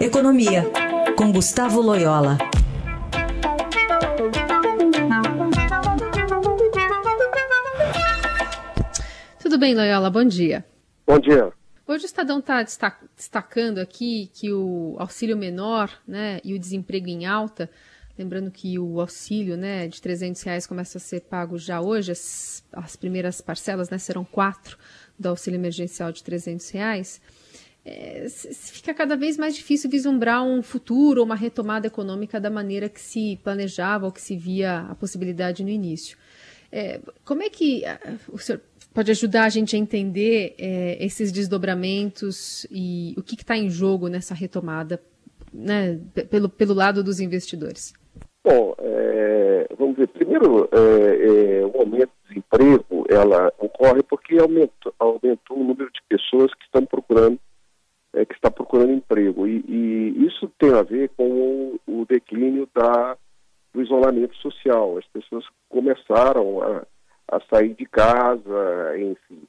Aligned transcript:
Economia, 0.00 0.64
com 1.16 1.32
Gustavo 1.32 1.80
Loyola. 1.80 2.38
Tudo 9.40 9.58
bem, 9.58 9.74
Loyola? 9.74 10.10
Bom 10.10 10.24
dia. 10.24 10.64
Bom 11.06 11.18
dia. 11.18 11.52
Hoje 11.86 12.04
o 12.04 12.06
Estadão 12.06 12.38
está 12.38 12.62
destacando 13.16 13.78
aqui 13.78 14.30
que 14.32 14.52
o 14.52 14.96
auxílio 14.98 15.36
menor 15.36 15.90
né, 16.06 16.40
e 16.44 16.54
o 16.54 16.58
desemprego 16.58 17.08
em 17.08 17.26
alta, 17.26 17.68
lembrando 18.18 18.50
que 18.50 18.78
o 18.78 19.00
auxílio 19.00 19.56
né, 19.56 19.88
de 19.88 20.00
300 20.00 20.40
reais 20.42 20.66
começa 20.66 20.98
a 20.98 21.00
ser 21.00 21.20
pago 21.22 21.58
já 21.58 21.80
hoje, 21.80 22.12
as, 22.12 22.64
as 22.72 22.96
primeiras 22.96 23.40
parcelas 23.40 23.90
né, 23.90 23.98
serão 23.98 24.24
quatro 24.24 24.78
do 25.18 25.28
auxílio 25.28 25.58
emergencial 25.58 26.12
de 26.12 26.22
300 26.22 26.70
reais 26.70 27.20
é, 27.84 28.26
fica 28.28 28.94
cada 28.94 29.16
vez 29.16 29.36
mais 29.36 29.56
difícil 29.56 29.90
vislumbrar 29.90 30.44
um 30.44 30.62
futuro 30.62 31.20
ou 31.20 31.26
uma 31.26 31.34
retomada 31.34 31.86
econômica 31.86 32.40
da 32.40 32.50
maneira 32.50 32.88
que 32.88 33.00
se 33.00 33.38
planejava 33.42 34.06
ou 34.06 34.12
que 34.12 34.20
se 34.20 34.36
via 34.36 34.86
a 34.90 34.94
possibilidade 34.94 35.64
no 35.64 35.70
início. 35.70 36.16
É, 36.70 37.00
como 37.24 37.42
é 37.42 37.50
que 37.50 37.82
o 38.28 38.38
senhor 38.38 38.60
pode 38.94 39.10
ajudar 39.10 39.44
a 39.44 39.48
gente 39.48 39.74
a 39.74 39.78
entender 39.78 40.54
é, 40.58 41.04
esses 41.04 41.32
desdobramentos 41.32 42.66
e 42.70 43.14
o 43.16 43.22
que 43.22 43.34
está 43.34 43.56
em 43.56 43.68
jogo 43.68 44.08
nessa 44.08 44.34
retomada 44.34 45.00
né, 45.52 45.98
pelo, 46.30 46.48
pelo 46.48 46.74
lado 46.74 47.02
dos 47.02 47.20
investidores? 47.20 47.92
Bom, 48.44 48.74
é, 48.78 49.66
vamos 49.78 49.96
ver, 49.96 50.08
primeiro, 50.08 50.68
é, 50.72 51.60
é, 51.60 51.66
o 51.66 51.80
aumento 51.80 52.10
do 52.10 52.28
desemprego, 52.28 53.06
ela 53.08 53.52
ocorre 53.58 54.02
porque 54.02 54.38
aumentou, 54.38 54.94
aumentou 54.98 55.58
o 55.58 55.64
número 55.64 55.90
de 55.92 56.00
pessoas 56.08 56.52
que 56.54 56.64
estão 56.64 56.84
procurando 56.84 57.38
procurando 58.72 58.92
emprego. 58.92 59.46
E, 59.46 59.62
e, 59.68 60.26
isso 60.26 60.50
tem 60.58 60.72
a 60.72 60.82
ver 60.82 61.10
com 61.10 61.28
o, 61.30 61.80
o, 61.86 62.06
declínio 62.06 62.66
da, 62.74 63.16
do 63.74 63.82
isolamento 63.82 64.34
social. 64.36 64.96
As 64.96 65.06
pessoas 65.08 65.44
começaram 65.68 66.62
a, 66.62 66.86
a 67.30 67.40
sair 67.52 67.74
de 67.74 67.84
casa, 67.84 68.98
enfim, 68.98 69.42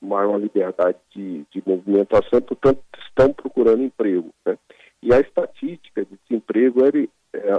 maior 0.00 0.38
liberdade 0.38 0.96
de, 1.14 1.44
de 1.52 1.62
movimentação, 1.66 2.40
portanto, 2.40 2.82
estão 3.06 3.32
procurando 3.32 3.82
emprego. 3.82 4.30
Né? 4.46 4.56
E 5.02 5.12
a 5.12 5.20
estatística 5.20 6.04
de 6.04 6.18
desemprego, 6.26 6.80
é, 6.86 7.08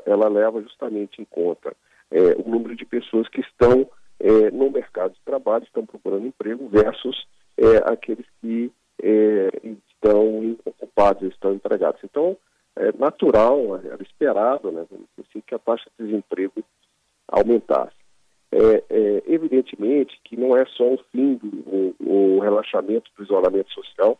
ela 0.05 0.27
leva 0.27 0.61
justamente 0.63 1.21
em 1.21 1.25
conta 1.25 1.75
é, 2.09 2.35
o 2.43 2.49
número 2.49 2.75
de 2.75 2.85
pessoas 2.85 3.27
que 3.29 3.41
estão 3.41 3.87
é, 4.19 4.49
no 4.49 4.71
mercado 4.71 5.13
de 5.13 5.21
trabalho, 5.23 5.63
estão 5.63 5.85
procurando 5.85 6.25
emprego, 6.25 6.67
versus 6.69 7.27
é, 7.55 7.77
aqueles 7.85 8.25
que 8.41 8.71
é, 9.03 9.49
estão 9.97 10.57
ocupados, 10.65 11.29
estão 11.33 11.53
empregados. 11.53 11.99
Então, 12.03 12.37
é 12.75 12.91
natural, 12.97 13.79
era 13.83 14.01
esperado, 14.01 14.71
né, 14.71 14.85
assim, 15.19 15.41
que 15.45 15.55
a 15.55 15.59
taxa 15.59 15.89
de 15.97 16.05
desemprego 16.05 16.63
aumentasse. 17.27 17.95
É, 18.49 18.83
é, 18.89 19.23
evidentemente 19.27 20.17
que 20.23 20.37
não 20.37 20.55
é 20.55 20.65
só 20.67 20.93
o 20.93 20.99
fim 21.11 21.35
do 21.35 21.93
o, 21.99 22.37
o 22.37 22.39
relaxamento 22.39 23.11
do 23.17 23.23
isolamento 23.23 23.69
social 23.73 24.17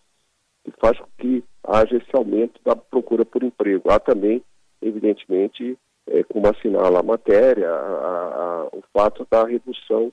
que 0.66 0.72
faz 0.82 1.00
com 1.00 1.08
que 1.18 1.44
haja 1.64 1.96
esse 1.96 2.14
aumento 2.14 2.60
da 2.66 2.76
procura 2.76 3.24
por 3.24 3.42
emprego. 3.42 3.90
Há 3.90 4.00
também, 4.00 4.44
evidentemente, 4.82 5.78
é, 6.08 6.24
como 6.24 6.48
assinala 6.50 7.00
a 7.00 7.04
matéria, 7.04 7.70
a, 7.70 7.74
a, 7.74 8.68
o 8.74 8.84
fato 8.94 9.26
da 9.32 9.46
redução 9.46 10.12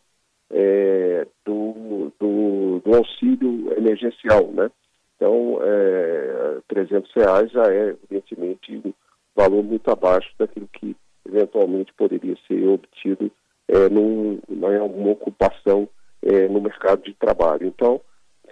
é, 0.51 1.27
do, 1.45 2.12
do, 2.20 2.81
do, 2.85 2.97
auxílio 2.97 3.73
emergencial, 3.77 4.47
né? 4.53 4.70
Então, 5.17 5.59
é, 5.62 6.59
300 6.69 7.12
reais 7.15 7.51
já 7.51 7.65
é, 7.73 7.91
evidentemente, 7.91 8.83
um 8.84 8.93
valor 9.34 9.62
muito 9.62 9.91
abaixo 9.91 10.31
daquilo 10.39 10.69
que 10.73 10.97
eventualmente 11.27 11.93
poderia 11.95 12.37
ser 12.47 12.67
obtido 12.69 13.31
é, 13.69 13.89
num, 13.89 14.41
em 14.48 14.79
alguma 14.79 15.13
ocupação 15.13 15.89
é, 16.23 16.48
no 16.48 16.61
mercado 16.61 17.02
de 17.02 17.14
trabalho. 17.14 17.67
Então, 17.67 18.01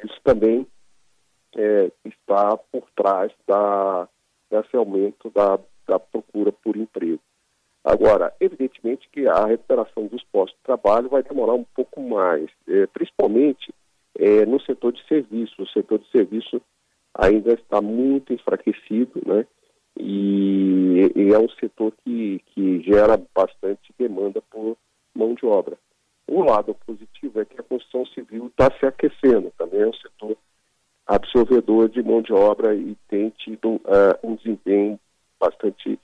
isso 0.04 0.18
também 0.24 0.66
é, 1.56 1.90
está 2.04 2.56
por 2.56 2.84
trás 2.96 3.32
da, 3.46 4.08
desse 4.50 4.76
aumento 4.76 5.30
da, 5.30 5.58
da 5.86 5.98
procura 5.98 6.52
por 6.52 6.76
emprego. 6.76 7.20
Agora, 7.84 8.32
evidentemente 8.40 9.08
que 9.10 9.26
a 9.26 9.44
recuperação 9.44 10.06
dos 10.06 10.22
postos 10.24 10.56
de 10.58 10.64
trabalho 10.64 11.08
vai 11.08 11.22
demorar 11.22 11.54
um 11.54 11.64
pouco 11.74 12.00
mais, 12.00 12.48
é, 12.68 12.86
principalmente 12.86 13.74
é, 14.22 14.46
no 14.46 14.60
setor 14.60 14.92
de 14.92 15.04
serviço. 15.08 15.60
O 15.60 15.68
setor 15.68 15.98
de 15.98 16.08
serviço 16.10 16.62
ainda 17.12 17.52
está 17.54 17.82
muito 17.82 18.32
enfraquecido, 18.32 19.20
né? 19.26 19.44
E, 19.98 21.12
e, 21.14 21.34
é 21.34 21.38
um 21.38 21.48
setor 21.50 21.92
que, 22.02 22.40
que 22.54 22.80
gera 22.80 23.20
bastante 23.34 23.92
demanda 23.98 24.40
por 24.50 24.76
mão 25.14 25.34
de 25.34 25.44
obra. 25.44 25.76
O 26.26 26.42
lado 26.42 26.74
positivo 26.86 27.40
é 27.40 27.44
que 27.44 27.60
a 27.60 27.64
construção 27.64 28.06
civil 28.06 28.46
está 28.46 28.70
se 28.78 28.86
aquecendo, 28.86 29.52
também 29.58 29.80
é 29.80 29.86
um 29.86 29.92
setor 29.92 30.36
absorvedor 31.06 31.90
de 31.90 32.02
mão 32.02 32.22
de 32.22 32.32
obra 32.32 32.74
e 32.74 32.96
tem 33.08 33.28
tido 33.30 33.74
uh, 33.74 34.16
um 34.22 34.36
desempenho 34.36 34.98
bastante 35.38 35.98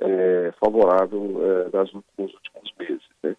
uh, 0.00 0.54
favorável 0.58 1.20
uh, 1.20 1.70
nos 2.16 2.32
últimos 2.32 2.72
meses. 2.78 3.04
Né? 3.22 3.36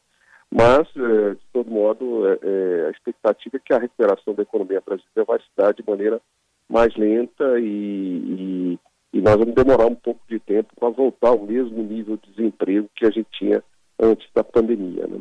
Mas, 0.57 0.87
eh, 0.95 1.33
de 1.33 1.45
todo 1.51 1.69
modo, 1.69 2.27
eh, 2.27 2.89
expectativa 3.31 3.57
é 3.57 3.59
que 3.59 3.73
a 3.73 3.79
recuperação 3.79 4.33
da 4.33 4.43
economia 4.43 4.81
brasileira 4.85 5.25
vai 5.25 5.39
se 5.39 5.45
dar 5.57 5.73
de 5.73 5.83
maneira 5.87 6.21
mais 6.69 6.95
lenta 6.95 7.59
e, 7.59 7.63
e, 7.63 8.79
e 9.13 9.21
nós 9.21 9.35
vamos 9.35 9.53
demorar 9.53 9.87
um 9.87 9.95
pouco 9.95 10.21
de 10.29 10.39
tempo 10.39 10.73
para 10.77 10.89
voltar 10.89 11.29
ao 11.29 11.39
mesmo 11.39 11.83
nível 11.83 12.17
de 12.17 12.31
desemprego 12.31 12.89
que 12.95 13.05
a 13.05 13.11
gente 13.11 13.27
tinha 13.31 13.63
antes 13.99 14.27
da 14.33 14.43
pandemia. 14.43 15.07
Né? 15.07 15.19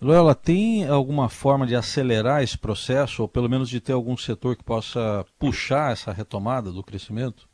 Loyola, 0.00 0.34
tem 0.34 0.86
alguma 0.86 1.28
forma 1.28 1.66
de 1.66 1.74
acelerar 1.74 2.42
esse 2.42 2.58
processo, 2.58 3.22
ou 3.22 3.28
pelo 3.28 3.48
menos 3.48 3.68
de 3.68 3.80
ter 3.80 3.92
algum 3.92 4.16
setor 4.16 4.56
que 4.56 4.64
possa 4.64 5.24
puxar 5.38 5.92
essa 5.92 6.12
retomada 6.12 6.70
do 6.70 6.82
crescimento? 6.82 7.48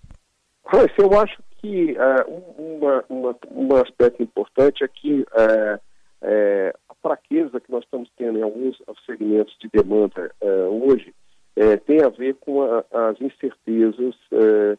eu 0.98 1.20
acho 1.20 1.42
que 1.60 1.92
uh, 1.92 2.54
uma, 2.58 3.04
uma, 3.08 3.36
um 3.50 3.76
aspecto 3.76 4.22
importante 4.22 4.82
é 4.82 4.88
que 4.88 5.20
uh, 5.20 5.76
uh, 6.22 6.78
fraqueza 7.04 7.60
que 7.60 7.70
nós 7.70 7.84
estamos 7.84 8.08
tendo 8.16 8.38
em 8.38 8.42
alguns 8.42 8.80
segmentos 9.04 9.54
de 9.60 9.68
demanda 9.68 10.34
uh, 10.40 10.90
hoje 10.90 11.14
é, 11.54 11.76
tem 11.76 12.02
a 12.02 12.08
ver 12.08 12.34
com 12.36 12.62
a, 12.62 12.82
as 12.90 13.20
incertezas 13.20 14.14
uh, 14.32 14.78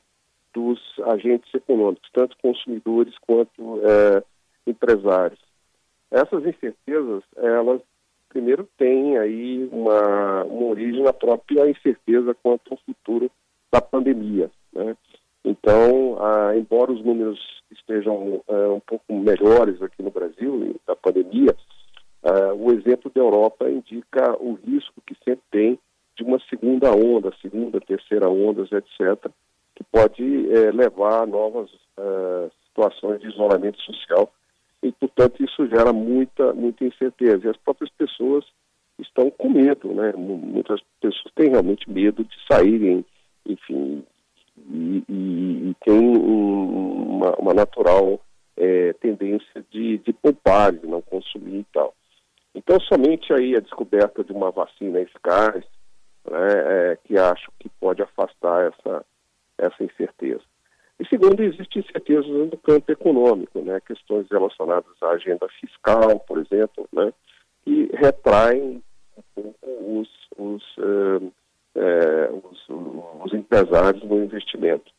dos 0.51 0.79
agentes 1.05 1.53
econômicos, 1.53 2.09
tanto 2.11 2.35
consumidores 2.41 3.13
quanto 3.19 3.81
empresários. 4.65 5.39
Essas 6.09 6.45
incertezas, 6.45 7.23
elas 7.35 7.81
primeiro 8.29 8.67
têm 8.77 9.17
aí 9.17 9.69
uma, 9.69 10.45
uma 10.45 10.67
origem 10.67 11.03
na 11.03 11.11
própria 11.11 11.69
incerteza 11.69 12.33
quanto 12.41 12.71
ao 12.71 12.79
futuro 12.85 13.29
da 13.69 13.81
pandemia. 13.81 14.49
Né? 14.71 14.95
Então, 15.43 16.17
embora 16.57 16.93
os 16.93 17.03
números 17.03 17.37
estejam 17.69 18.41
um 18.47 18.79
pouco 18.79 19.13
melhores 19.13 19.81
aqui 19.81 20.01
no 20.01 20.09
Brasil, 20.09 20.73
da 20.87 20.95
pandemia, 20.95 21.53
Uh, 22.25 22.55
o 22.55 22.73
exemplo 22.73 23.11
da 23.13 23.21
Europa 23.21 23.69
indica 23.69 24.35
o 24.41 24.53
risco 24.53 24.99
que 25.05 25.15
sempre 25.23 25.43
tem 25.51 25.79
de 26.17 26.23
uma 26.23 26.39
segunda 26.49 26.91
onda, 26.91 27.31
segunda, 27.39 27.79
terceira 27.79 28.27
ondas, 28.27 28.71
etc., 28.71 29.29
que 29.75 29.83
pode 29.83 30.23
eh, 30.51 30.71
levar 30.71 31.23
a 31.23 31.25
novas 31.25 31.69
uh, 31.99 32.49
situações 32.67 33.19
de 33.19 33.27
isolamento 33.27 33.77
social 33.81 34.31
e, 34.81 34.91
portanto, 34.93 35.43
isso 35.43 35.67
gera 35.67 35.91
muita, 35.91 36.53
muita 36.53 36.85
incerteza. 36.85 37.45
E 37.45 37.49
as 37.49 37.57
próprias 37.57 37.91
pessoas 37.91 38.45
estão 38.99 39.29
com 39.29 39.49
medo, 39.49 39.93
né? 39.93 40.13
Muitas 40.15 40.79
pessoas 41.01 41.33
têm 41.35 41.49
realmente 41.49 41.89
medo 41.89 42.23
de 42.23 42.35
saírem, 42.49 43.05
enfim, 43.45 44.03
e, 44.57 45.03
e, 45.09 45.69
e 45.69 45.75
tem 45.83 45.99
um, 45.99 47.17
uma, 47.17 47.35
uma, 47.35 47.53
natural 47.53 48.19
eh, 48.55 48.93
tendência 49.01 49.65
de, 49.71 49.97
de 49.97 50.13
poupar, 50.13 50.71
de 50.71 50.87
não 50.87 51.01
consumir 51.01 51.59
e 51.59 51.65
tal. 51.73 51.93
Então, 52.55 52.79
somente 52.79 53.33
aí 53.33 53.53
a 53.55 53.59
descoberta 53.59 54.23
de 54.23 54.31
uma 54.31 54.49
vacina 54.49 55.01
eficaz, 55.01 55.63
né, 56.25 56.91
é, 56.93 56.97
que 57.03 57.17
acho 57.17 57.51
que 57.59 57.67
pode 57.69 58.01
afastar 58.01 58.71
essa, 58.71 59.05
essa 59.57 59.83
incerteza. 59.83 60.41
E 60.97 61.05
segundo, 61.07 61.43
existe 61.43 61.79
incerteza 61.79 62.25
no 62.25 62.57
campo 62.57 62.89
econômico, 62.89 63.59
né, 63.59 63.81
questões 63.81 64.25
relacionadas 64.31 64.91
à 65.01 65.09
agenda 65.09 65.47
fiscal, 65.59 66.17
por 66.21 66.37
exemplo, 66.37 66.87
né, 66.93 67.11
que 67.65 67.89
retraem 67.93 68.81
um 69.17 69.21
pouco 69.35 69.99
os, 69.99 70.09
os, 70.37 70.77
uh, 70.77 71.33
uh, 71.75 72.49
os, 72.49 72.65
os, 73.25 73.33
empresários 73.33 74.01
no 74.03 74.23
investimento. 74.23 74.89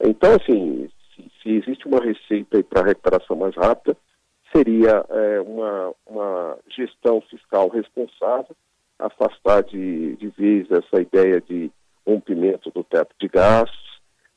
Então, 0.00 0.36
assim, 0.36 0.88
se, 1.14 1.30
se 1.42 1.50
existe 1.56 1.88
uma 1.88 2.00
receita 2.00 2.62
para 2.62 2.86
recuperação 2.86 3.36
mais 3.36 3.56
rápida, 3.56 3.96
seria 4.54 5.04
é, 5.08 5.40
uma, 5.40 5.94
uma 6.06 6.58
gestão 6.68 7.20
fiscal 7.22 7.68
responsável, 7.68 8.56
afastar 8.98 9.62
de, 9.62 10.16
de 10.16 10.28
vez 10.28 10.70
essa 10.70 11.00
ideia 11.00 11.40
de 11.40 11.70
rompimento 12.06 12.70
do 12.70 12.84
teto 12.84 13.14
de 13.20 13.28
gastos, 13.28 13.90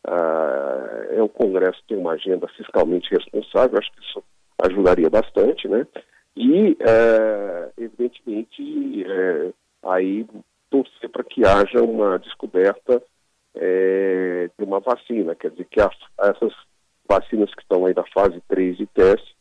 ah, 0.05 1.23
O 1.23 1.29
Congresso 1.29 1.81
tem 1.87 1.97
uma 1.97 2.13
agenda 2.13 2.47
fiscalmente 2.57 3.09
responsável, 3.09 3.79
acho 3.79 3.91
que 3.93 4.01
isso 4.01 4.23
ajudaria 4.61 5.09
bastante, 5.09 5.67
né? 5.67 5.87
E, 6.35 6.77
é, 6.79 7.69
evidentemente, 7.77 9.05
é, 9.05 9.53
aí 9.83 10.27
torcer 10.69 11.09
para 11.09 11.23
que 11.23 11.45
haja 11.45 11.81
uma 11.81 12.17
descoberta 12.17 13.01
é, 13.55 14.49
de 14.57 14.65
uma 14.65 14.79
vacina, 14.79 15.35
quer 15.35 15.51
dizer, 15.51 15.65
que 15.65 15.79
a, 15.79 15.89
essas 16.19 16.53
vacinas 17.07 17.53
que 17.53 17.61
estão 17.61 17.85
aí 17.85 17.93
da 17.93 18.03
fase 18.13 18.41
3 18.47 18.77
de 18.77 18.87
teste 18.87 19.35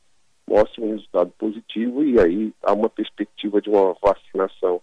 mostrem 0.49 0.87
um 0.87 0.93
resultado 0.93 1.33
positivo 1.39 2.03
e 2.05 2.21
aí 2.21 2.53
há 2.63 2.73
uma 2.73 2.89
perspectiva 2.89 3.61
de 3.61 3.71
uma 3.71 3.95
vacinação 4.03 4.81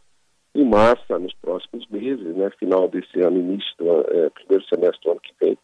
em 0.55 0.65
massa 0.65 1.19
nos 1.19 1.33
próximos 1.35 1.87
meses, 1.89 2.35
né, 2.35 2.49
final 2.59 2.87
desse 2.87 3.19
ano, 3.21 3.37
início 3.37 3.69
do 3.77 4.01
é, 4.01 4.29
primeiro 4.29 4.65
semestre 4.65 4.99
do 5.03 5.11
ano 5.11 5.19
que 5.21 5.33
vem. 5.39 5.57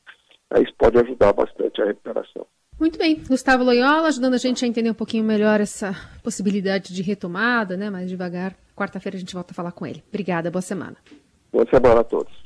Aí 0.51 0.63
isso 0.63 0.73
pode 0.77 0.97
ajudar 0.97 1.33
bastante 1.33 1.81
a 1.81 1.85
recuperação. 1.85 2.45
Muito 2.79 2.99
bem, 2.99 3.21
Gustavo 3.27 3.63
Loyola 3.63 4.09
ajudando 4.09 4.33
a 4.33 4.37
gente 4.37 4.63
a 4.63 4.67
entender 4.67 4.91
um 4.91 4.95
pouquinho 4.95 5.23
melhor 5.23 5.61
essa 5.61 5.93
possibilidade 6.21 6.93
de 6.93 7.01
retomada, 7.01 7.77
né, 7.77 7.89
mais 7.89 8.09
devagar. 8.09 8.55
Quarta-feira 8.75 9.15
a 9.15 9.19
gente 9.19 9.33
volta 9.33 9.53
a 9.53 9.55
falar 9.55 9.71
com 9.71 9.85
ele. 9.85 10.03
Obrigada, 10.09 10.51
boa 10.51 10.61
semana. 10.61 10.97
Boa 11.51 11.65
semana 11.69 12.01
a 12.01 12.03
todos. 12.03 12.44